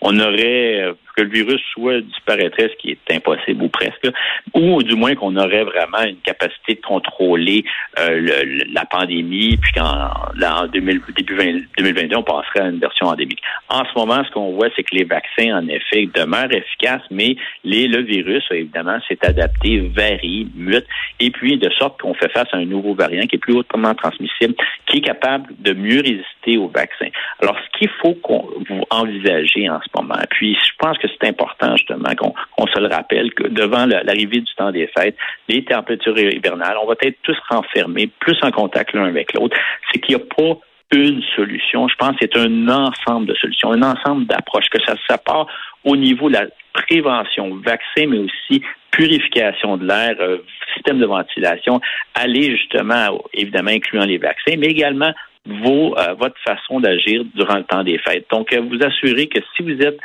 on 0.00 0.18
aurait 0.20 0.82
euh, 0.82 0.92
que 1.18 1.22
le 1.22 1.30
virus 1.30 1.60
soit 1.72 2.00
disparaîtrait, 2.00 2.70
ce 2.70 2.76
qui 2.76 2.90
est 2.90 3.14
impossible 3.14 3.64
ou 3.64 3.68
presque, 3.68 4.08
ou 4.54 4.82
du 4.84 4.94
moins 4.94 5.16
qu'on 5.16 5.36
aurait 5.36 5.64
vraiment 5.64 6.04
une 6.06 6.18
capacité 6.18 6.74
de 6.76 6.80
contrôler 6.80 7.64
euh, 7.98 8.44
la 8.72 8.84
pandémie, 8.84 9.56
puis 9.56 9.72
qu'en 9.72 10.10
en 10.48 10.66
début 10.68 11.02
2022, 11.16 12.16
on 12.16 12.22
passerait 12.22 12.60
à 12.60 12.68
une 12.68 12.78
version 12.78 13.06
endémique. 13.06 13.42
En 13.68 13.84
ce 13.84 13.98
moment, 13.98 14.22
ce 14.24 14.30
qu'on 14.30 14.52
voit, 14.52 14.68
c'est 14.76 14.84
que 14.84 14.94
les 14.94 15.04
vaccins, 15.04 15.58
en 15.58 15.66
effet, 15.66 16.08
demeurent 16.14 16.52
efficaces, 16.52 17.02
mais 17.10 17.36
le 17.64 18.02
virus, 18.02 18.44
évidemment, 18.52 18.98
s'est 19.08 19.18
adapté, 19.22 19.80
varie, 19.94 20.48
mute, 20.54 20.86
et 21.18 21.30
puis 21.30 21.58
de 21.58 21.70
sorte 21.70 22.00
qu'on 22.00 22.14
fait 22.14 22.30
face 22.30 22.48
à 22.52 22.58
un 22.58 22.64
nouveau 22.64 22.94
variant 22.94 23.26
qui 23.26 23.36
est 23.36 23.40
plus 23.40 23.54
hautement 23.54 23.94
transmissible, 23.94 24.54
qui 24.86 24.98
est 24.98 25.02
capable 25.02 25.52
de 25.58 25.72
mieux 25.72 26.00
résister 26.00 26.56
aux 26.58 26.68
vaccins. 26.68 27.08
Alors, 27.42 27.56
ce 27.58 27.78
qu'il 27.78 27.90
faut 28.00 28.14
qu'on 28.14 28.48
envisager 28.90 29.68
en 29.68 29.80
ce 29.80 29.88
moment, 30.00 30.20
puis 30.30 30.54
je 30.54 30.72
pense 30.78 30.96
que 30.98 31.07
c'est 31.08 31.28
important 31.28 31.76
justement 31.76 32.14
qu'on 32.16 32.66
se 32.66 32.78
le 32.78 32.88
rappelle 32.88 33.32
que 33.34 33.48
devant 33.48 33.86
l'arrivée 33.86 34.40
du 34.40 34.54
temps 34.56 34.70
des 34.70 34.88
fêtes, 34.96 35.16
les 35.48 35.64
températures 35.64 36.18
hivernales, 36.18 36.76
on 36.82 36.86
va 36.86 36.94
être 37.02 37.18
tous 37.22 37.36
renfermés, 37.50 38.08
plus 38.20 38.38
en 38.42 38.50
contact 38.50 38.92
l'un 38.94 39.06
avec 39.06 39.32
l'autre. 39.34 39.56
C'est 39.92 40.00
qu'il 40.00 40.16
n'y 40.16 40.22
a 40.22 40.24
pas 40.24 40.60
une 40.92 41.22
solution. 41.36 41.86
Je 41.88 41.94
pense 41.96 42.12
que 42.12 42.16
c'est 42.22 42.36
un 42.36 42.68
ensemble 42.68 43.26
de 43.26 43.34
solutions, 43.34 43.72
un 43.72 43.82
ensemble 43.82 44.26
d'approches, 44.26 44.68
que 44.70 44.82
ça, 44.84 44.94
ça 45.08 45.18
part 45.18 45.46
au 45.84 45.96
niveau 45.96 46.28
de 46.28 46.34
la 46.34 46.46
prévention, 46.72 47.56
vaccin, 47.56 48.06
mais 48.08 48.18
aussi 48.18 48.62
purification 48.90 49.76
de 49.76 49.86
l'air, 49.86 50.16
euh, 50.20 50.38
système 50.74 50.98
de 50.98 51.06
ventilation, 51.06 51.80
aller 52.14 52.56
justement, 52.56 53.22
évidemment, 53.34 53.70
incluant 53.70 54.04
les 54.04 54.18
vaccins, 54.18 54.56
mais 54.58 54.68
également 54.68 55.12
vos, 55.46 55.96
euh, 55.98 56.14
votre 56.14 56.36
façon 56.46 56.80
d'agir 56.80 57.24
durant 57.34 57.56
le 57.56 57.64
temps 57.64 57.82
des 57.82 57.98
fêtes. 57.98 58.26
Donc, 58.30 58.52
euh, 58.52 58.60
vous 58.60 58.78
assurez 58.82 59.28
que 59.28 59.40
si 59.56 59.62
vous 59.62 59.80
êtes 59.80 59.98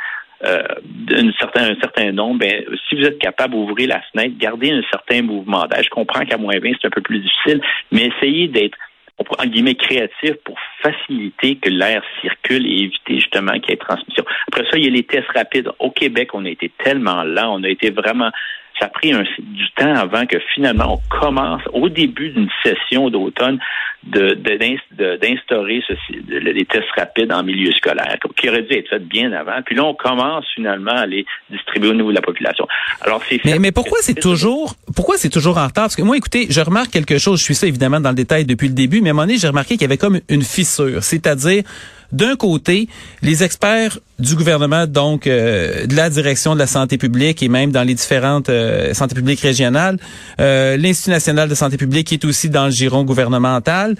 euh, 0.44 0.62
un 1.12 1.32
certain 1.80 2.12
nombre, 2.12 2.40
ben, 2.40 2.64
si 2.88 2.96
vous 2.96 3.04
êtes 3.04 3.18
capable 3.18 3.54
d'ouvrir 3.54 3.88
la 3.88 4.02
fenêtre, 4.12 4.36
garder 4.38 4.72
un 4.72 4.82
certain 4.90 5.22
mouvement 5.22 5.66
d'air. 5.66 5.82
Je 5.82 5.90
comprends 5.90 6.24
qu'à 6.24 6.36
moins 6.36 6.58
20, 6.58 6.72
c'est 6.80 6.86
un 6.86 6.90
peu 6.90 7.02
plus 7.02 7.20
difficile, 7.20 7.60
mais 7.92 8.06
essayez 8.06 8.48
d'être 8.48 8.76
en 9.38 9.46
guillemets 9.46 9.76
créatif 9.76 10.34
pour 10.44 10.58
faciliter 10.82 11.56
que 11.56 11.70
l'air 11.70 12.02
circule 12.20 12.66
et 12.66 12.82
éviter 12.84 13.14
justement 13.14 13.52
qu'il 13.52 13.70
y 13.70 13.72
ait 13.74 13.76
transmission. 13.76 14.24
Après 14.48 14.64
ça, 14.64 14.76
il 14.76 14.84
y 14.84 14.88
a 14.88 14.90
les 14.90 15.04
tests 15.04 15.30
rapides. 15.34 15.70
Au 15.78 15.90
Québec, 15.90 16.30
on 16.34 16.44
a 16.44 16.50
été 16.50 16.70
tellement 16.82 17.22
lent, 17.22 17.60
on 17.60 17.62
a 17.62 17.68
été 17.68 17.90
vraiment 17.90 18.30
ça 18.80 18.86
a 18.86 18.88
pris 18.88 19.12
du 19.12 19.70
temps 19.76 19.94
avant 19.94 20.26
que 20.26 20.36
finalement 20.54 20.94
on 20.94 21.16
commence 21.16 21.62
au 21.72 21.88
début 21.88 22.30
d'une 22.30 22.48
session 22.64 23.08
d'automne 23.08 23.60
de, 24.06 24.34
d'instaurer 25.16 25.82
les 26.28 26.64
tests 26.66 26.90
rapides 26.96 27.32
en 27.32 27.42
milieu 27.42 27.72
scolaire, 27.72 28.16
qui 28.36 28.48
aurait 28.48 28.62
dû 28.62 28.74
être 28.74 28.88
fait 28.88 28.98
bien 28.98 29.32
avant. 29.32 29.62
Puis 29.64 29.74
là, 29.74 29.84
on 29.84 29.94
commence 29.94 30.44
finalement 30.54 30.92
à 30.92 31.06
les 31.06 31.24
distribuer 31.50 31.90
au 31.90 31.94
niveau 31.94 32.10
de 32.10 32.14
la 32.14 32.22
population. 32.22 32.66
Alors, 33.00 33.22
c'est 33.28 33.44
mais, 33.44 33.58
mais 33.58 33.72
pourquoi 33.72 33.98
c'est 34.00 34.14
toujours 34.14 34.74
pourquoi 34.94 35.16
c'est 35.16 35.30
toujours 35.30 35.58
en 35.58 35.66
retard? 35.66 35.84
Parce 35.84 35.96
que 35.96 36.02
moi, 36.02 36.16
écoutez, 36.16 36.46
je 36.50 36.60
remarque 36.60 36.90
quelque 36.90 37.18
chose, 37.18 37.38
je 37.38 37.44
suis 37.44 37.54
ça 37.54 37.66
évidemment 37.66 38.00
dans 38.00 38.10
le 38.10 38.16
détail 38.16 38.44
depuis 38.44 38.68
le 38.68 38.74
début, 38.74 39.00
mais 39.00 39.08
à 39.08 39.12
un 39.12 39.14
moment 39.14 39.26
donné, 39.26 39.38
j'ai 39.38 39.48
remarqué 39.48 39.74
qu'il 39.74 39.82
y 39.82 39.86
avait 39.86 39.98
comme 39.98 40.20
une 40.28 40.42
fissure. 40.42 41.02
C'est-à-dire 41.02 41.62
d'un 42.14 42.36
côté, 42.36 42.88
les 43.22 43.42
experts 43.42 43.98
du 44.20 44.36
gouvernement, 44.36 44.86
donc 44.86 45.26
euh, 45.26 45.86
de 45.86 45.96
la 45.96 46.08
direction 46.08 46.54
de 46.54 46.60
la 46.60 46.68
santé 46.68 46.96
publique 46.96 47.42
et 47.42 47.48
même 47.48 47.72
dans 47.72 47.82
les 47.82 47.94
différentes 47.94 48.48
euh, 48.48 48.94
santé 48.94 49.16
publiques 49.16 49.40
régionales, 49.40 49.98
euh, 50.40 50.76
l'Institut 50.76 51.10
national 51.10 51.48
de 51.48 51.54
santé 51.56 51.76
publique 51.76 52.06
qui 52.06 52.14
est 52.14 52.24
aussi 52.24 52.48
dans 52.48 52.66
le 52.66 52.70
giron 52.70 53.02
gouvernemental, 53.02 53.93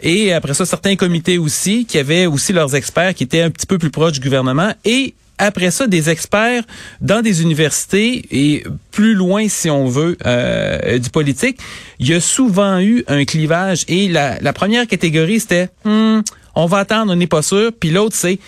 et 0.00 0.32
après 0.32 0.54
ça, 0.54 0.66
certains 0.66 0.96
comités 0.96 1.38
aussi 1.38 1.86
qui 1.86 1.98
avaient 1.98 2.26
aussi 2.26 2.52
leurs 2.52 2.74
experts 2.74 3.14
qui 3.14 3.24
étaient 3.24 3.42
un 3.42 3.50
petit 3.50 3.66
peu 3.66 3.78
plus 3.78 3.90
proches 3.90 4.12
du 4.12 4.20
gouvernement, 4.20 4.72
et 4.84 5.14
après 5.38 5.70
ça, 5.70 5.86
des 5.86 6.08
experts 6.08 6.62
dans 7.00 7.20
des 7.20 7.42
universités 7.42 8.24
et 8.30 8.64
plus 8.90 9.14
loin, 9.14 9.48
si 9.48 9.68
on 9.68 9.86
veut, 9.86 10.16
euh, 10.24 10.98
du 10.98 11.10
politique, 11.10 11.58
il 11.98 12.08
y 12.08 12.14
a 12.14 12.20
souvent 12.20 12.80
eu 12.80 13.04
un 13.06 13.24
clivage. 13.24 13.84
Et 13.88 14.08
la, 14.08 14.52
première 14.54 14.86
catégorie, 14.86 15.40
c'était 15.40 15.68
hmm, 15.84 16.20
on 16.54 16.66
va 16.66 16.78
attendre, 16.78 17.12
on 17.12 17.16
n'est 17.16 17.26
pas 17.26 17.42
sûr. 17.42 17.70
Puis 17.78 17.90
l'autre, 17.90 18.14
c'est 18.16 18.38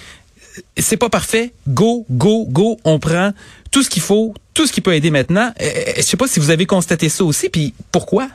c'est 0.76 0.96
pas 0.96 1.10
parfait. 1.10 1.52
Go, 1.68 2.04
go, 2.10 2.46
go. 2.48 2.78
On 2.84 2.98
prend 2.98 3.32
tout 3.70 3.82
ce 3.82 3.90
qu'il 3.90 4.02
faut, 4.02 4.34
tout 4.54 4.66
ce 4.66 4.72
qui 4.72 4.80
peut 4.80 4.94
aider 4.94 5.10
maintenant. 5.10 5.52
Euh, 5.60 5.64
euh, 5.64 5.92
je 5.96 6.02
sais 6.02 6.16
pas 6.16 6.26
si 6.26 6.40
vous 6.40 6.50
avez 6.50 6.66
constaté 6.66 7.08
ça 7.08 7.22
aussi. 7.22 7.48
Puis 7.48 7.74
pourquoi? 7.92 8.28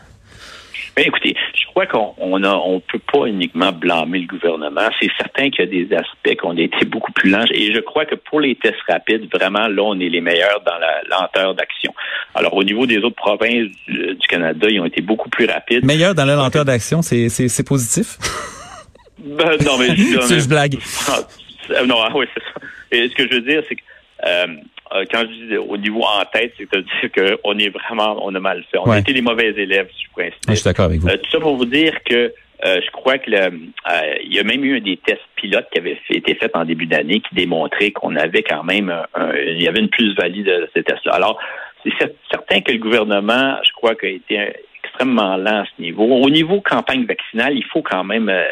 Ben, 0.96 1.06
écoutez, 1.08 1.36
crois 1.74 1.88
qu'on 1.88 2.14
on 2.18 2.44
a, 2.44 2.54
on 2.54 2.80
peut 2.80 3.02
pas 3.12 3.26
uniquement 3.26 3.72
blâmer 3.72 4.20
le 4.20 4.28
gouvernement. 4.28 4.90
C'est 5.00 5.10
certain 5.18 5.50
qu'il 5.50 5.66
y 5.66 5.68
a 5.68 5.86
des 5.86 5.96
aspects 5.96 6.40
qu'on 6.40 6.56
a 6.58 6.62
été 6.62 6.86
beaucoup 6.86 7.12
plus 7.12 7.30
lents. 7.30 7.46
Et 7.52 7.74
je 7.74 7.80
crois 7.80 8.06
que 8.06 8.16
pour 8.16 8.40
les 8.40 8.56
tests 8.56 8.82
rapides, 8.88 9.28
vraiment, 9.34 9.68
là, 9.68 9.82
on 9.82 10.00
est 10.00 10.10
les 10.10 10.22
meilleurs 10.22 10.62
dans 10.66 10.78
la 10.78 11.02
lenteur 11.10 11.56
d'action. 11.56 11.94
Alors, 12.36 12.54
au 12.54 12.64
niveau 12.64 12.86
des 12.86 12.98
autres 12.98 13.16
provinces 13.16 13.70
du, 13.88 14.18
Canada, 14.30 14.68
ils 14.70 14.80
ont 14.80 14.86
été 14.86 15.02
beaucoup 15.02 15.30
plus 15.30 15.46
rapides. 15.46 15.84
Meilleurs 15.84 16.16
dans 16.16 16.26
la 16.26 16.36
lenteur 16.36 16.66
d'action, 16.66 17.02
c'est, 17.02 17.30
c'est, 17.30 17.48
c'est 17.48 17.68
positif? 17.68 18.18
Ben, 19.26 19.56
non, 19.64 19.78
mais 19.78 19.96
je, 19.96 20.40
je 20.40 20.50
blague. 20.50 20.78
Ah, 21.08 21.86
non, 21.86 21.96
ah 22.04 22.12
oui, 22.14 22.26
c'est 22.34 22.44
ça. 22.44 22.68
Et 22.92 23.08
ce 23.08 23.16
que 23.16 23.24
je 23.30 23.36
veux 23.36 23.42
dire, 23.42 23.64
c'est 23.70 23.76
que 23.76 23.82
euh, 24.26 24.48
euh, 24.48 24.48
quand 25.12 25.22
je 25.22 25.48
dis 25.48 25.58
au 25.58 25.78
niveau 25.78 26.02
en 26.04 26.24
tête, 26.32 26.54
c'est-à-dire 26.58 27.40
qu'on 27.42 27.58
est 27.58 27.70
vraiment, 27.70 28.18
on 28.24 28.34
a 28.36 28.40
mal 28.40 28.64
fait. 28.72 28.78
On 28.78 28.92
a 28.92 29.00
été 29.00 29.14
les 29.14 29.22
mauvais 29.22 29.50
élèves, 29.50 29.90
si 29.96 30.04
je 30.04 30.10
pourrais 30.12 30.34
Je 30.48 30.54
suis 30.54 30.64
d'accord 30.64 30.86
avec 30.86 31.00
vous. 31.00 31.08
Euh, 31.08 31.18
tout 31.18 31.30
ça 31.32 31.40
pour 31.40 31.56
vous 31.56 31.66
dire 31.66 32.04
que 32.04 32.34
je 32.64 32.92
crois 32.92 33.18
que 33.18 33.30
il 33.30 34.34
y 34.34 34.40
a 34.40 34.44
même 34.44 34.64
eu 34.64 34.80
des 34.80 34.98
tests 34.98 35.22
pilotes 35.36 35.68
qui 35.72 35.80
avaient 35.80 35.98
été 36.10 36.36
faits 36.36 36.56
en 36.56 36.64
début 36.64 36.86
d'année 36.86 37.20
qui 37.20 37.36
démontraient 37.36 37.92
qu'on 37.92 38.16
avait 38.16 38.44
quand 38.44 38.64
même 38.64 38.94
il 39.36 39.62
y 39.62 39.68
avait 39.68 39.80
une 39.80 39.90
plus-value 39.90 40.44
de 40.44 40.70
ces 40.74 40.84
tests-là. 40.84 41.14
Alors, 41.14 41.40
c'est 41.84 41.92
certain 42.32 42.62
que 42.62 42.72
le 42.72 42.78
gouvernement, 42.78 43.58
je 43.64 43.72
crois, 43.74 43.94
a 44.02 44.06
été 44.06 44.54
extrêmement 44.94 45.38
lent 45.38 45.62
à 45.62 45.66
ce 45.66 45.82
niveau. 45.82 46.04
Au 46.04 46.30
niveau 46.30 46.62
campagne 46.62 47.06
vaccinale, 47.06 47.54
il 47.56 47.66
faut 47.66 47.82
quand 47.82 48.04
même 48.04 48.30
euh, 48.30 48.44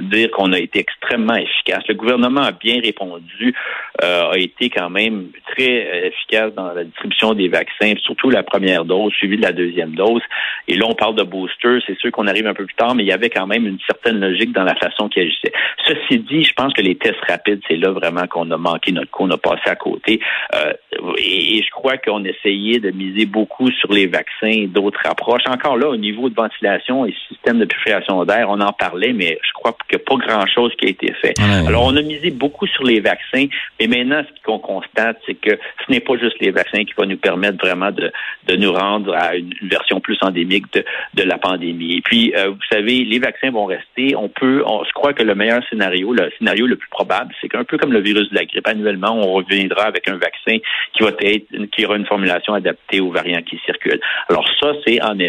dire 0.00 0.30
qu'on 0.30 0.52
a 0.52 0.58
été 0.58 0.80
extrêmement 0.80 1.36
efficace. 1.36 1.84
Le 1.88 1.94
gouvernement 1.94 2.42
a 2.42 2.52
bien 2.52 2.80
répondu, 2.80 3.54
euh, 4.02 4.30
a 4.30 4.38
été 4.38 4.70
quand 4.70 4.90
même 4.90 5.28
très 5.46 5.86
euh, 5.86 6.06
efficace 6.08 6.52
dans 6.54 6.72
la 6.72 6.84
distribution 6.84 7.34
des 7.34 7.48
vaccins, 7.48 7.94
surtout 8.02 8.30
la 8.30 8.42
première 8.42 8.84
dose, 8.84 9.12
suivie 9.14 9.36
de 9.36 9.42
la 9.42 9.52
deuxième 9.52 9.94
dose. 9.94 10.22
Et 10.68 10.76
là, 10.76 10.86
on 10.88 10.94
parle 10.94 11.14
de 11.14 11.22
booster. 11.22 11.78
C'est 11.86 11.98
sûr 11.98 12.10
qu'on 12.10 12.26
arrive 12.26 12.46
un 12.46 12.54
peu 12.54 12.66
plus 12.66 12.74
tard, 12.74 12.94
mais 12.94 13.04
il 13.04 13.08
y 13.08 13.12
avait 13.12 13.30
quand 13.30 13.46
même 13.46 13.66
une 13.66 13.78
certaine 13.86 14.20
logique 14.20 14.52
dans 14.52 14.64
la 14.64 14.74
façon 14.74 15.08
qu'il 15.08 15.22
agissait. 15.22 15.52
Ceci 15.86 16.18
dit, 16.18 16.44
je 16.44 16.52
pense 16.54 16.72
que 16.72 16.82
les 16.82 16.96
tests 16.96 17.24
rapides, 17.28 17.60
c'est 17.68 17.76
là 17.76 17.90
vraiment 17.90 18.26
qu'on 18.26 18.50
a 18.50 18.56
manqué 18.56 18.92
notre 18.92 19.10
coup, 19.10 19.24
on 19.24 19.30
a 19.30 19.38
passé 19.38 19.62
à 19.66 19.76
côté. 19.76 20.20
Euh, 20.54 20.72
et, 21.18 21.62
je 21.62 21.70
crois 21.70 21.96
qu'on 21.96 22.24
essayait 22.24 22.80
de 22.80 22.90
miser 22.90 23.26
beaucoup 23.26 23.70
sur 23.70 23.92
les 23.92 24.06
vaccins 24.06 24.46
et 24.48 24.66
d'autres 24.66 25.00
approches. 25.04 25.35
Encore 25.48 25.76
là, 25.76 25.88
au 25.88 25.96
niveau 25.96 26.28
de 26.28 26.34
ventilation 26.34 27.06
et 27.06 27.14
système 27.28 27.58
de 27.58 27.64
purification 27.64 28.24
d'air, 28.24 28.48
on 28.48 28.60
en 28.60 28.72
parlait, 28.72 29.12
mais 29.12 29.38
je 29.42 29.52
crois 29.52 29.76
qu'il 29.88 29.96
n'y 29.96 30.02
a 30.02 30.04
pas 30.04 30.26
grand-chose 30.26 30.72
qui 30.78 30.86
a 30.86 30.88
été 30.88 31.12
fait. 31.12 31.34
Alors, 31.66 31.84
on 31.84 31.96
a 31.96 32.02
misé 32.02 32.30
beaucoup 32.30 32.66
sur 32.66 32.84
les 32.84 33.00
vaccins, 33.00 33.46
mais 33.78 33.86
maintenant, 33.86 34.22
ce 34.28 34.42
qu'on 34.42 34.58
constate, 34.58 35.18
c'est 35.26 35.34
que 35.34 35.50
ce 35.50 35.92
n'est 35.92 36.00
pas 36.00 36.16
juste 36.16 36.36
les 36.40 36.50
vaccins 36.50 36.84
qui 36.84 36.92
vont 36.96 37.06
nous 37.06 37.16
permettre 37.16 37.58
vraiment 37.58 37.90
de, 37.90 38.12
de 38.46 38.56
nous 38.56 38.72
rendre 38.72 39.14
à 39.14 39.36
une, 39.36 39.52
version 39.62 40.00
plus 40.00 40.18
endémique 40.22 40.72
de, 40.72 40.84
de 41.14 41.22
la 41.22 41.38
pandémie. 41.38 41.96
Et 41.96 42.00
puis, 42.00 42.32
euh, 42.36 42.50
vous 42.50 42.66
savez, 42.70 43.04
les 43.04 43.18
vaccins 43.18 43.50
vont 43.50 43.66
rester. 43.66 44.14
On 44.16 44.28
peut, 44.28 44.62
on, 44.66 44.84
je 44.84 44.92
crois 44.92 45.12
que 45.12 45.22
le 45.22 45.34
meilleur 45.34 45.60
scénario, 45.68 46.12
le 46.12 46.30
scénario 46.38 46.66
le 46.66 46.76
plus 46.76 46.88
probable, 46.88 47.34
c'est 47.40 47.48
qu'un 47.48 47.64
peu 47.64 47.78
comme 47.78 47.92
le 47.92 48.00
virus 48.00 48.30
de 48.30 48.34
la 48.34 48.44
grippe, 48.44 48.66
annuellement, 48.66 49.14
on 49.14 49.32
reviendra 49.32 49.84
avec 49.84 50.08
un 50.08 50.16
vaccin 50.16 50.58
qui 50.92 51.02
va 51.02 51.10
être, 51.20 51.46
qui 51.72 51.84
aura 51.84 51.96
une 51.96 52.06
formulation 52.06 52.54
adaptée 52.54 53.00
aux 53.00 53.10
variants 53.10 53.42
qui 53.42 53.58
circulent. 53.64 54.00
Alors 54.28 54.46
ça, 54.60 54.72
c'est 54.86 55.02
en 55.02 55.18
effet, 55.18 55.25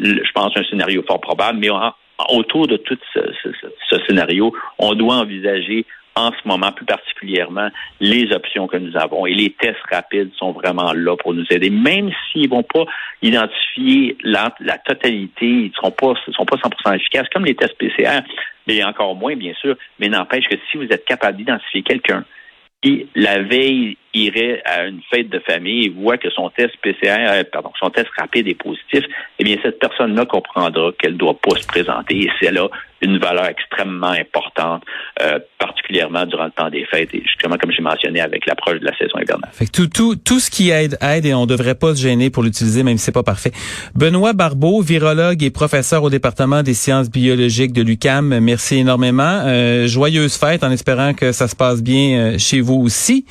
je 0.00 0.32
pense, 0.34 0.56
un 0.56 0.64
scénario 0.64 1.02
fort 1.06 1.20
probable, 1.20 1.58
mais 1.58 1.68
autour 2.28 2.66
de 2.66 2.76
tout 2.76 2.98
ce, 3.14 3.98
scénario, 4.06 4.52
on 4.78 4.94
doit 4.94 5.16
envisager 5.16 5.86
en 6.14 6.32
ce 6.32 6.48
moment 6.48 6.72
plus 6.72 6.84
particulièrement 6.84 7.68
les 8.00 8.32
options 8.32 8.66
que 8.66 8.76
nous 8.76 8.96
avons. 8.96 9.24
Et 9.26 9.34
les 9.34 9.50
tests 9.50 9.78
rapides 9.90 10.32
sont 10.36 10.50
vraiment 10.50 10.92
là 10.92 11.16
pour 11.16 11.32
nous 11.32 11.44
aider. 11.50 11.70
Même 11.70 12.10
s'ils 12.32 12.48
vont 12.48 12.64
pas 12.64 12.84
identifier 13.22 14.16
la, 14.24 14.50
totalité, 14.84 15.46
ils 15.46 15.68
ne 15.68 15.72
seront 15.74 15.92
pas, 15.92 16.14
seront 16.32 16.44
pas 16.44 16.56
100% 16.56 16.96
efficaces, 16.96 17.28
comme 17.32 17.44
les 17.44 17.54
tests 17.54 17.78
PCR, 17.78 18.22
mais 18.66 18.82
encore 18.82 19.14
moins, 19.14 19.36
bien 19.36 19.54
sûr. 19.60 19.76
Mais 20.00 20.08
n'empêche 20.08 20.48
que 20.48 20.56
si 20.70 20.76
vous 20.76 20.88
êtes 20.90 21.04
capable 21.04 21.36
d'identifier 21.36 21.82
quelqu'un 21.82 22.24
qui, 22.82 23.06
la 23.14 23.42
veille, 23.42 23.96
irait 24.14 24.62
à 24.64 24.86
une 24.86 25.00
fête 25.10 25.28
de 25.28 25.38
famille 25.40 25.86
et 25.86 25.88
voit 25.88 26.18
que 26.18 26.30
son 26.30 26.50
test 26.50 26.74
PCR, 26.82 27.16
euh, 27.28 27.44
pardon, 27.50 27.70
son 27.78 27.90
test 27.90 28.08
rapide 28.18 28.48
est 28.48 28.60
positif, 28.60 29.04
eh 29.38 29.44
bien, 29.44 29.56
cette 29.62 29.78
personne-là 29.78 30.26
comprendra 30.26 30.92
qu'elle 30.98 31.12
ne 31.12 31.18
doit 31.18 31.38
pas 31.40 31.56
se 31.56 31.66
présenter 31.66 32.18
et 32.18 32.30
c'est 32.40 32.50
là 32.50 32.68
une 33.00 33.18
valeur 33.18 33.46
extrêmement 33.46 34.10
importante, 34.10 34.82
euh, 35.22 35.38
particulièrement 35.58 36.26
durant 36.26 36.46
le 36.46 36.50
temps 36.50 36.68
des 36.68 36.84
fêtes 36.84 37.14
et 37.14 37.22
justement, 37.22 37.56
comme 37.56 37.70
j'ai 37.70 37.82
mentionné, 37.82 38.20
avec 38.20 38.44
l'approche 38.46 38.80
de 38.80 38.84
la 38.84 38.96
saison 38.96 39.18
hivernale. 39.20 39.50
Fait 39.52 39.66
tout, 39.66 39.86
tout, 39.86 40.16
tout 40.16 40.40
ce 40.40 40.50
qui 40.50 40.70
aide, 40.70 40.98
aide 41.00 41.24
et 41.24 41.34
on 41.34 41.46
devrait 41.46 41.76
pas 41.76 41.94
se 41.94 42.02
gêner 42.02 42.30
pour 42.30 42.42
l'utiliser, 42.42 42.82
même 42.82 42.98
si 42.98 43.04
c'est 43.04 43.12
pas 43.12 43.22
parfait. 43.22 43.52
Benoît 43.94 44.32
Barbeau, 44.32 44.80
virologue 44.80 45.42
et 45.42 45.50
professeur 45.50 46.02
au 46.02 46.10
département 46.10 46.62
des 46.62 46.74
sciences 46.74 47.10
biologiques 47.10 47.72
de 47.72 47.82
l'UCAM, 47.82 48.40
merci 48.40 48.78
énormément. 48.78 49.42
Euh, 49.46 49.86
joyeuse 49.86 50.36
fête 50.36 50.64
en 50.64 50.70
espérant 50.70 51.14
que 51.14 51.32
ça 51.32 51.46
se 51.46 51.54
passe 51.54 51.82
bien 51.82 52.18
euh, 52.18 52.38
chez 52.38 52.60
vous 52.60 52.80
aussi. 52.82 53.26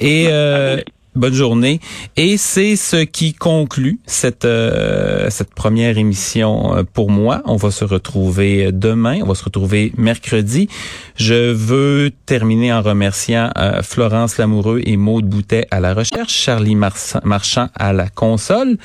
Et 0.00 0.26
euh, 0.28 0.80
bonne 1.14 1.34
journée. 1.34 1.80
Et 2.16 2.36
c'est 2.36 2.76
ce 2.76 2.96
qui 2.96 3.34
conclut 3.34 3.98
cette 4.06 4.44
euh, 4.44 5.28
cette 5.30 5.54
première 5.54 5.98
émission 5.98 6.76
euh, 6.76 6.82
pour 6.82 7.10
moi. 7.10 7.42
On 7.44 7.56
va 7.56 7.70
se 7.70 7.84
retrouver 7.84 8.70
demain. 8.72 9.20
On 9.22 9.26
va 9.26 9.34
se 9.34 9.44
retrouver 9.44 9.92
mercredi. 9.96 10.68
Je 11.16 11.52
veux 11.52 12.10
terminer 12.26 12.72
en 12.72 12.82
remerciant 12.82 13.50
Florence 13.82 14.38
Lamoureux 14.38 14.80
et 14.84 14.96
Maude 14.96 15.26
Boutet 15.26 15.66
à 15.70 15.80
la 15.80 15.94
recherche, 15.94 16.32
Charlie 16.32 16.76
Marchand 16.76 17.68
à 17.74 17.92
la 17.92 18.08
console. 18.08 18.76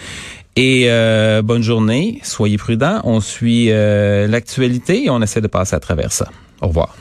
Et 0.56 0.90
bonne 1.44 1.64
journée. 1.64 2.20
Soyez 2.24 2.58
prudents. 2.58 3.02
On 3.04 3.20
suit 3.20 3.68
l'actualité 3.68 5.06
et 5.06 5.10
on 5.10 5.22
essaie 5.22 5.42
de 5.42 5.48
passer 5.48 5.76
à 5.76 5.80
travers 5.80 6.12
ça. 6.12 6.30
Au 6.62 6.68
revoir. 6.68 6.96